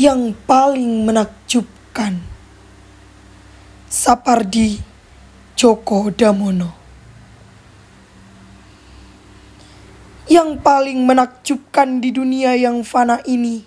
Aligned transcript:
yang 0.00 0.32
paling 0.48 1.04
menakjubkan. 1.04 2.24
Sapardi 3.84 4.80
Djoko 5.52 6.08
Damono 6.08 6.72
Yang 10.24 10.56
paling 10.64 11.04
menakjubkan 11.04 12.00
di 12.00 12.16
dunia 12.16 12.56
yang 12.56 12.80
fana 12.80 13.20
ini 13.28 13.60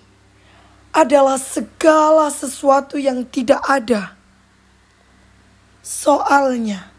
adalah 0.90 1.38
segala 1.38 2.26
sesuatu 2.34 2.98
yang 2.98 3.22
tidak 3.30 3.62
ada. 3.70 4.18
Soalnya, 5.86 6.90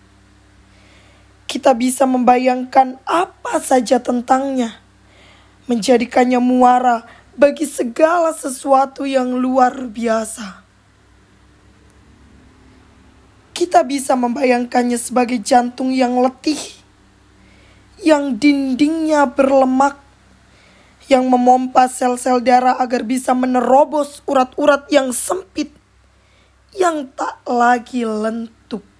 kita 1.44 1.76
bisa 1.76 2.08
membayangkan 2.08 3.04
apa 3.04 3.60
saja 3.60 4.00
tentangnya, 4.00 4.80
menjadikannya 5.68 6.40
muara 6.40 7.25
bagi 7.36 7.68
segala 7.68 8.32
sesuatu 8.32 9.04
yang 9.04 9.36
luar 9.36 9.76
biasa. 9.92 10.64
Kita 13.56 13.84
bisa 13.84 14.16
membayangkannya 14.16 15.00
sebagai 15.00 15.40
jantung 15.40 15.92
yang 15.92 16.20
letih, 16.20 16.60
yang 18.04 18.36
dindingnya 18.36 19.28
berlemak, 19.28 20.00
yang 21.12 21.28
memompa 21.28 21.88
sel-sel 21.92 22.44
darah 22.44 22.80
agar 22.80 23.04
bisa 23.04 23.32
menerobos 23.36 24.24
urat-urat 24.28 24.88
yang 24.92 25.12
sempit, 25.12 25.72
yang 26.76 27.08
tak 27.16 27.40
lagi 27.48 28.04
lentuk. 28.04 28.95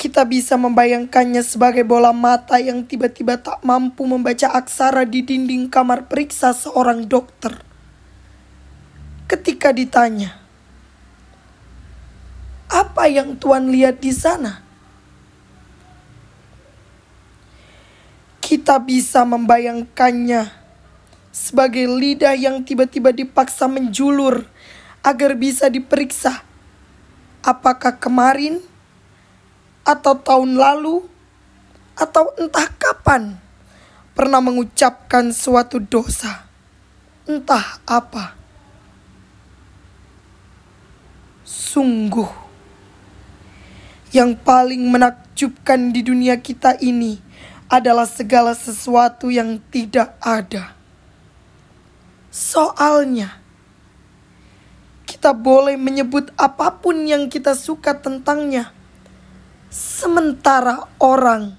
Kita 0.00 0.24
bisa 0.24 0.56
membayangkannya 0.56 1.44
sebagai 1.44 1.84
bola 1.84 2.08
mata 2.16 2.56
yang 2.56 2.88
tiba-tiba 2.88 3.36
tak 3.36 3.60
mampu 3.60 4.08
membaca 4.08 4.48
aksara 4.48 5.04
di 5.04 5.20
dinding 5.20 5.68
kamar 5.68 6.08
periksa 6.08 6.56
seorang 6.56 7.04
dokter. 7.04 7.60
Ketika 9.28 9.76
ditanya, 9.76 10.40
"Apa 12.72 13.12
yang 13.12 13.36
Tuan 13.36 13.68
lihat 13.68 14.00
di 14.00 14.08
sana?" 14.16 14.64
Kita 18.40 18.80
bisa 18.80 19.28
membayangkannya 19.28 20.48
sebagai 21.28 21.84
lidah 21.84 22.32
yang 22.40 22.64
tiba-tiba 22.64 23.12
dipaksa 23.12 23.68
menjulur 23.68 24.48
agar 25.04 25.36
bisa 25.36 25.68
diperiksa 25.68 26.40
apakah 27.44 28.00
kemarin 28.00 28.69
atau 29.90 30.14
tahun 30.14 30.54
lalu 30.54 31.02
atau 31.98 32.30
entah 32.38 32.70
kapan 32.78 33.34
pernah 34.14 34.38
mengucapkan 34.38 35.34
suatu 35.34 35.82
dosa, 35.82 36.46
entah 37.26 37.82
apa. 37.82 38.38
Sungguh, 41.42 42.30
yang 44.14 44.38
paling 44.38 44.86
menakjubkan 44.86 45.90
di 45.90 46.06
dunia 46.06 46.38
kita 46.38 46.78
ini 46.78 47.18
adalah 47.66 48.06
segala 48.06 48.54
sesuatu 48.54 49.26
yang 49.26 49.58
tidak 49.74 50.14
ada. 50.22 50.78
Soalnya, 52.30 53.42
kita 55.10 55.34
boleh 55.34 55.74
menyebut 55.74 56.30
apa 56.38 56.78
pun 56.78 57.02
yang 57.02 57.26
kita 57.26 57.58
suka 57.58 57.98
tentangnya 57.98 58.70
Sementara 59.70 60.90
orang 60.98 61.54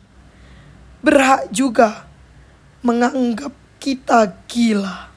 berhak 0.99 1.47
juga 1.47 2.03
menganggap 2.83 3.55
kita 3.79 4.35
gila. 4.51 5.10